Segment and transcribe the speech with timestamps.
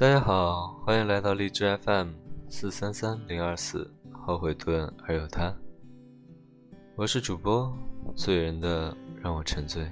[0.00, 2.12] 大家好，欢迎来到荔枝 FM
[2.48, 5.54] 四三三零二四，后悔顿而有他。
[6.96, 7.70] 我是主播
[8.16, 9.86] 醉人的，让我沉醉。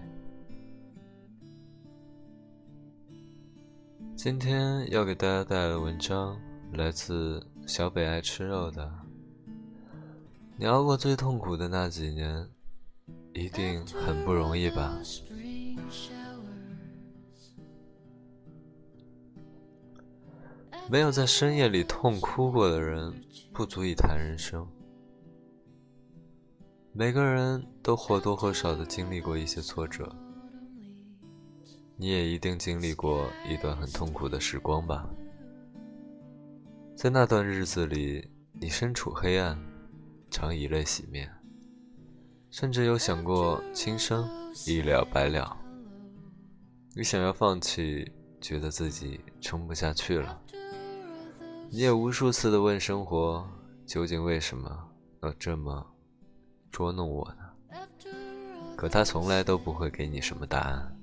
[4.17, 6.35] 今天要给大家带来的文章
[6.73, 8.91] 来自小北爱吃肉的。
[10.57, 12.49] 你熬过最痛苦的那几年，
[13.35, 14.91] 一定很不容易吧？
[20.91, 23.15] 没有在深夜里痛哭过的人，
[23.53, 24.67] 不足以谈人生。
[26.95, 30.11] 每个人都或多或少的经历过一些挫折，
[31.95, 35.07] 你也一定经历过一段很痛苦的时光吧？
[36.97, 39.59] 在那段日子里，你身处黑暗，
[40.31, 41.31] 常以泪洗面，
[42.51, 44.27] 甚至有想过轻生，
[44.67, 45.55] 一了百了。
[46.97, 50.43] 你想要放弃，觉得自己撑不下去了。
[51.71, 53.47] 你也无数次的问生活，
[53.85, 54.75] 究竟为什么
[55.23, 55.87] 要这么
[56.73, 57.79] 捉弄我呢？
[58.75, 60.97] 可他从来都不会给你什么答案。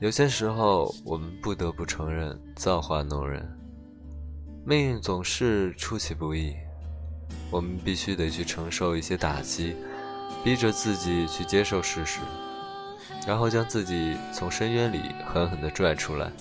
[0.00, 3.46] 有些时候，我们不得不承认造化弄人，
[4.64, 6.56] 命运总是出其不意，
[7.50, 9.76] 我们必须得去承受一些打击，
[10.42, 12.20] 逼着自己去接受事实，
[13.26, 16.32] 然后将自己从深渊里狠狠地拽出来，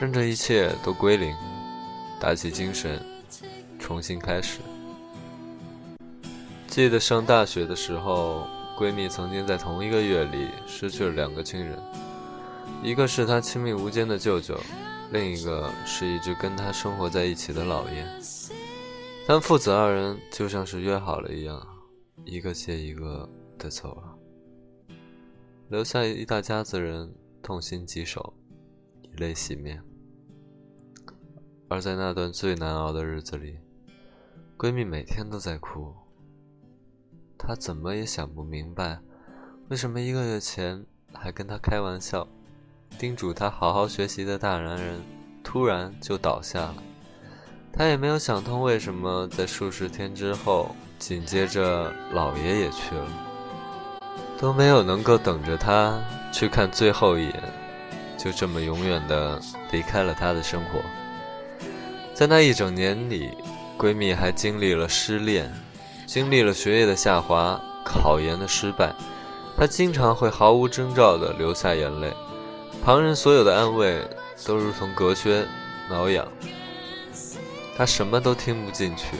[0.00, 1.32] 让这一切都归零。
[2.24, 2.98] 打起精神，
[3.78, 4.60] 重新开始。
[6.68, 8.46] 记得上大学的时候，
[8.78, 11.78] 闺蜜曾经在同一个月里失去了两个亲人，
[12.82, 14.58] 一个是她亲密无间的舅舅，
[15.12, 18.06] 另一个是一直跟她生活在一起的姥爷。
[19.28, 21.62] 但父子二人就像是约好了一样，
[22.24, 23.28] 一个接一个
[23.58, 24.96] 的走了，
[25.68, 28.32] 留下一大家子人痛心疾首，
[29.02, 29.82] 以泪洗面。
[31.74, 33.58] 而在那段最难熬的日子里，
[34.56, 35.92] 闺蜜每天都在哭。
[37.36, 39.00] 她怎么也想不明白，
[39.68, 42.28] 为什么一个月前还跟她开玩笑、
[42.96, 45.00] 叮嘱她好好学习的大男人，
[45.42, 46.76] 突然就倒下了。
[47.72, 53.10] 她也没有想通，为什么在数十天之后，紧接着老爷也去了，
[54.38, 56.00] 都没有能够等着她
[56.32, 57.42] 去看最后一眼，
[58.16, 59.42] 就这么永远的
[59.72, 60.80] 离开了她的生活。
[62.14, 63.36] 在那一整年里，
[63.76, 65.52] 闺蜜还经历了失恋，
[66.06, 68.94] 经历了学业的下滑、考研的失败。
[69.56, 72.12] 她经常会毫无征兆地流下眼泪，
[72.84, 74.00] 旁人所有的安慰
[74.46, 75.44] 都如同隔靴
[75.90, 76.24] 挠痒，
[77.76, 79.16] 她什么都听不进去。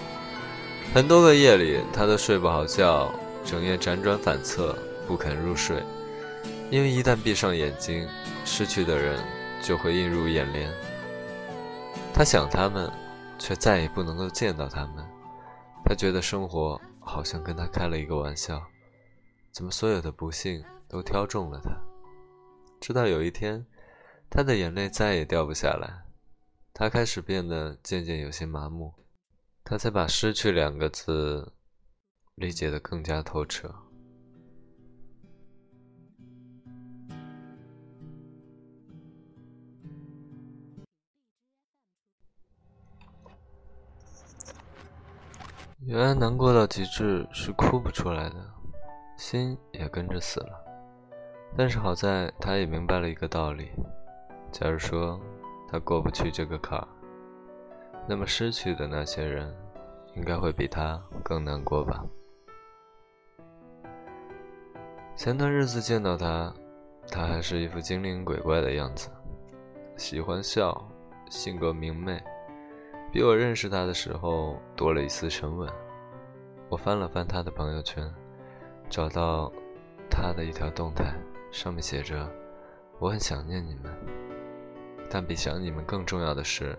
[0.94, 3.12] 很多个夜里，她都睡不好觉，
[3.44, 4.76] 整夜辗转反侧，
[5.08, 5.82] 不肯入睡，
[6.70, 8.06] 因为一旦闭上眼睛，
[8.44, 9.18] 失去的人
[9.60, 10.72] 就会映入眼帘。
[12.16, 12.88] 他想他们，
[13.40, 15.04] 却再也不能够见到他们。
[15.84, 18.62] 他觉得生活好像跟他开了一个玩笑，
[19.50, 21.76] 怎么所有的不幸都挑中了他？
[22.80, 23.66] 直到有一天，
[24.30, 26.04] 他的眼泪再也掉不下来，
[26.72, 28.94] 他开始变得渐渐有些麻木，
[29.64, 31.52] 他才把“失去”两个字
[32.36, 33.74] 理解得更加透彻。
[45.86, 48.36] 原来难过到极致是哭不出来的，
[49.18, 50.64] 心也跟着死了。
[51.56, 53.70] 但是好在他也明白了一个道理：
[54.50, 55.20] 假如说
[55.70, 56.88] 他过不去这个坎儿，
[58.08, 59.54] 那么失去的那些人
[60.14, 62.02] 应该会比他更难过吧。
[65.14, 66.50] 前段日子见到他，
[67.10, 69.10] 他还是一副精灵鬼怪的样子，
[69.98, 70.88] 喜欢笑，
[71.28, 72.18] 性格明媚。
[73.14, 75.72] 比我认识他的时候多了一丝沉稳。
[76.68, 78.12] 我翻了翻他的朋友圈，
[78.90, 79.52] 找到
[80.10, 81.14] 他的一条动态，
[81.52, 82.28] 上面写着
[82.98, 83.84] ：“我很想念你们，
[85.08, 86.76] 但比想你们更重要的是，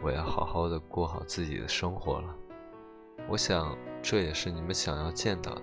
[0.00, 2.32] 我要好好的过好自己的生活了。
[3.28, 5.62] 我想这也是你们想要见到的。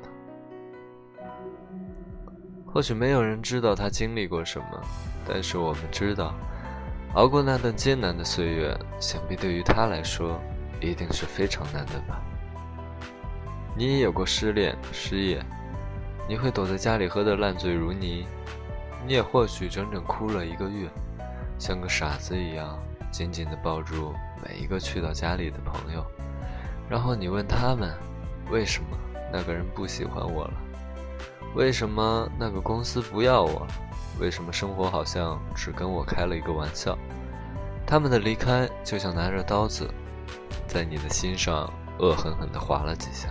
[2.67, 4.81] 或许没有人知道他经历过什么，
[5.25, 6.35] 但是我们知道。”
[7.13, 10.41] 熬过那段艰难的岁月，想必对于他来说，
[10.81, 12.19] 一定是非常难的吧。
[13.77, 15.39] 你也有过失恋、失业，
[16.27, 18.25] 你会躲在家里喝得烂醉如泥，
[19.05, 20.89] 你也或许整整哭了一个月，
[21.59, 22.79] 像个傻子一样
[23.11, 24.11] 紧紧地抱住
[24.43, 26.03] 每一个去到家里的朋友，
[26.89, 27.93] 然后你问他们，
[28.49, 28.97] 为什么
[29.31, 30.53] 那个人不喜欢我了？
[31.53, 33.67] 为什么那个公司不要我了？
[34.19, 36.95] 为什么生活好像只跟我开了一个玩笑？
[37.85, 39.87] 他们的离开就像拿着刀子，
[40.67, 43.27] 在你的心上恶狠狠地划了几下。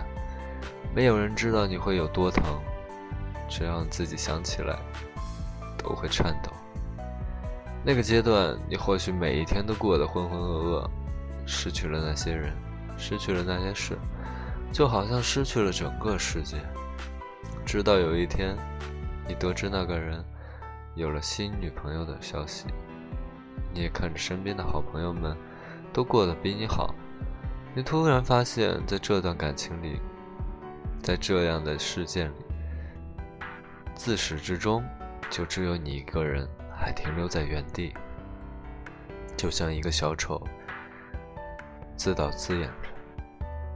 [0.95, 2.43] 没有人知道你会有多疼，
[3.49, 4.77] 只要你自己想起来，
[5.77, 6.51] 都会颤抖。
[7.83, 10.89] 那个阶段，你或许每一天都过得浑浑噩噩，
[11.45, 12.53] 失去了那些人，
[12.97, 13.97] 失去了那些事，
[14.71, 16.57] 就好像失去了整个世界。
[17.65, 18.55] 直到有一天，
[19.27, 20.23] 你得知那个人
[20.95, 22.67] 有了新女朋友的消息。
[23.73, 25.35] 你也看着身边的好朋友们
[25.91, 26.93] 都过得比你好，
[27.73, 29.99] 你突然发现，在这段感情里，
[31.01, 32.45] 在这样的事件里，
[33.95, 34.83] 自始至终
[35.29, 37.93] 就只有你一个人还停留在原地，
[39.35, 40.41] 就像一个小丑，
[41.95, 42.89] 自导自演着，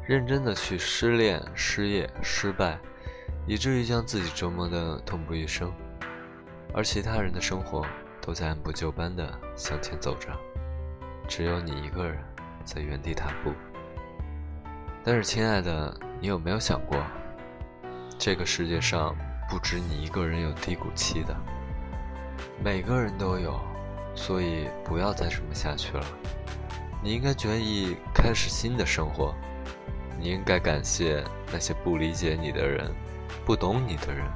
[0.08, 2.78] 认真的去失恋、失业、失败，
[3.48, 5.74] 以至于将自己折磨得痛不欲生，
[6.74, 7.84] 而其他人的生活。
[8.28, 10.28] 都在按部就班的向前走着，
[11.30, 12.18] 只有你一个人
[12.66, 13.54] 在原地踏步。
[15.02, 17.02] 但是，亲爱的，你有没有想过，
[18.20, 19.16] 这个世界上
[19.50, 21.34] 不止你一个人有低谷期的，
[22.62, 23.58] 每个人都有，
[24.14, 26.06] 所以不要再这么下去了。
[27.02, 29.34] 你应该决意开始新的生活，
[30.20, 32.94] 你应该感谢那些不理解你的人，
[33.46, 34.28] 不懂你的人。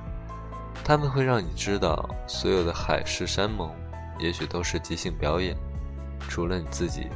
[0.81, 3.69] 他们会让你知道，所有的海誓山盟，
[4.21, 5.53] 也许都是即兴表演。
[6.29, 7.07] 除了你自己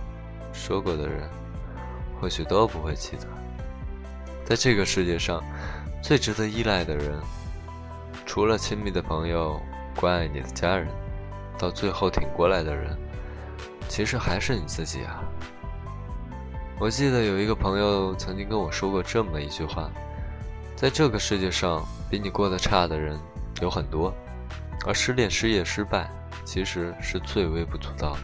[0.52, 1.30] 说过的人，
[2.20, 3.28] 或许都不会记得。
[4.44, 5.42] 在这个世界上，
[6.02, 7.18] 最值得依赖的人，
[8.26, 9.62] 除了亲密的朋友、
[9.96, 10.88] 关爱你的家人，
[11.58, 12.98] 到最后挺过来的人，
[13.88, 15.24] 其实还是你自己啊。
[16.80, 19.90] 我记得有一个朋友曾经跟我说过这么一句话：
[20.76, 23.18] 在这个世界上，比你过得差的人。
[23.62, 24.14] 有很多，
[24.86, 26.12] 而失恋、失业、失败，
[26.46, 28.20] 其实是最微不足道的。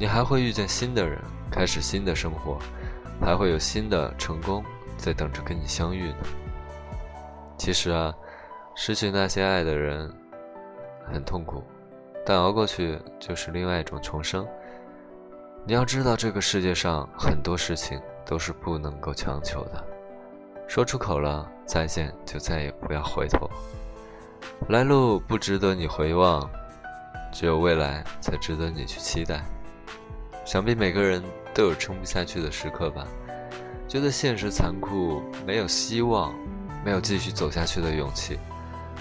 [0.00, 1.20] 你还会遇见新的人，
[1.50, 2.58] 开始新的生活，
[3.20, 4.64] 还会有新的成功
[4.96, 6.16] 在等着跟你相遇呢。
[7.56, 8.14] 其实啊，
[8.74, 10.12] 失去那些爱的人
[11.12, 11.62] 很痛苦，
[12.24, 14.46] 但熬过去就是另外一种重生。
[15.66, 19.84] 你要知道，这个世界上很多事情都是不能够强求的，
[20.68, 23.50] 说出口了再见，就再也不要回头。
[24.68, 26.48] 来路不值得你回望，
[27.38, 29.44] 只有未来才值得你去期待。
[30.44, 31.22] 想必每个人
[31.54, 33.06] 都有撑不下去的时刻吧，
[33.86, 36.34] 觉得现实残酷，没有希望，
[36.84, 38.40] 没有继续走下去的勇气，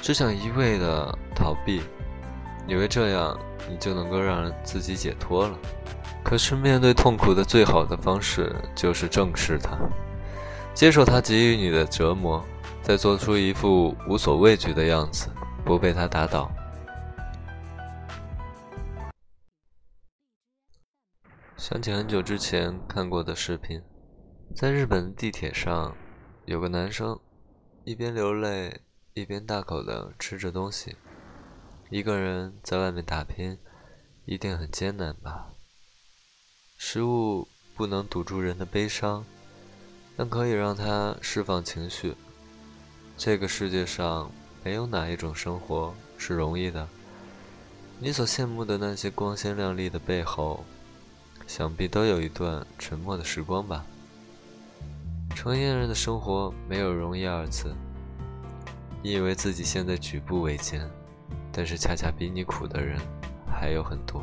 [0.03, 1.81] 只想一味的逃避，
[2.67, 3.35] 以为这样
[3.67, 5.57] 你就能够让自己解脱了。
[6.23, 9.75] 可是面对痛苦的最好的方式就是正视它，
[10.75, 12.45] 接受它给予你的折磨。
[12.83, 15.27] 再做出一副无所畏惧的样子，
[15.65, 16.51] 不被它打倒。
[21.57, 23.81] 想起很久之前看过的视频，
[24.55, 25.97] 在日本地铁上，
[26.45, 27.19] 有个男生
[27.83, 28.81] 一边流泪
[29.15, 30.95] 一边大口的吃着东西。
[31.89, 33.57] 一个人在外面打拼，
[34.25, 35.51] 一定很艰难吧？
[36.77, 39.25] 食物不能堵住人的悲伤，
[40.15, 42.13] 但可以让他释放情绪。
[43.17, 44.29] 这个世界上
[44.63, 46.87] 没有哪一种生活是容易的。
[47.99, 50.63] 你所羡慕的那些光鲜亮丽的背后，
[51.47, 53.83] 想必都有一段沉默的时光吧。
[55.33, 57.73] 成年人的生活没有容易二字。
[59.01, 60.87] 你以为自己现在举步维艰，
[61.51, 62.99] 但是恰恰比你苦的人
[63.49, 64.21] 还有很多。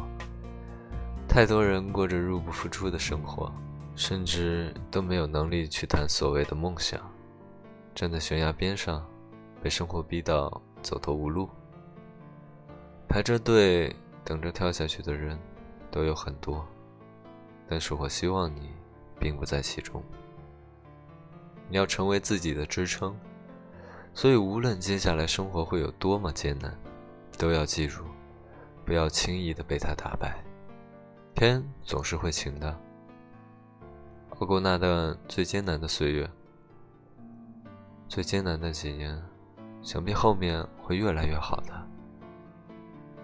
[1.26, 3.50] 太多人过着入不敷出的生活，
[3.97, 7.00] 甚至都没有能力去谈所谓的梦想。
[7.95, 9.04] 站在悬崖边上，
[9.62, 11.49] 被生活逼到走投无路，
[13.09, 15.38] 排着队等着跳下去的人
[15.90, 16.66] 都有很多，
[17.75, 18.71] 但是我希望你
[19.19, 20.00] 并不在其中。
[21.69, 23.16] 你要成为自己的支撑，
[24.14, 26.73] 所以无论接下来生活会有多么艰难，
[27.37, 28.04] 都要记住，
[28.85, 30.37] 不要轻易的被他打败。
[31.35, 32.78] 天总是会晴的，
[34.38, 36.31] 熬过那段最艰难的岁月。
[38.07, 39.21] 最艰难的几年，
[39.83, 41.73] 想必后面会越来越好的。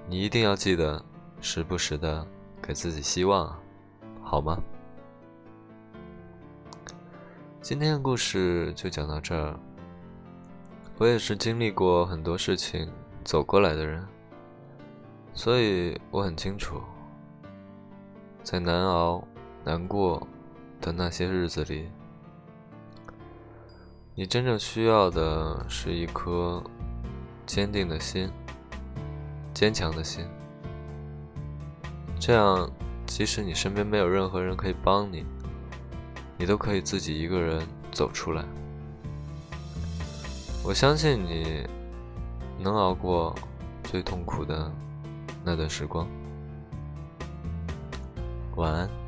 [0.09, 1.01] 你一定要记得，
[1.41, 2.27] 时不时的
[2.61, 3.61] 给自己希望啊，
[4.31, 4.57] 好吗？
[7.61, 9.59] 今天的故事就讲到这儿。
[10.99, 12.89] 我也是经历过很多事情
[13.25, 14.07] 走过来的人，
[15.35, 16.81] 所以我很清楚，
[18.45, 19.27] 在难熬、
[19.65, 20.25] 难过
[20.81, 21.91] 的那些日子里。
[24.15, 26.63] 你真正需要的是一颗
[27.47, 28.31] 坚定的心，
[29.53, 30.25] 坚强的心，
[32.21, 32.71] 这样
[33.11, 35.27] 即使你身边没有任何人可以帮你，
[36.39, 38.45] 你都可以自己一个人走出来。
[40.63, 41.67] 我相信你
[42.63, 43.35] 能熬过
[43.83, 44.73] 最痛苦的
[45.45, 46.07] 那段时光。
[48.55, 49.00] 晚安。